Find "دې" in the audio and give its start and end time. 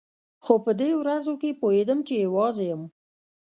0.79-0.91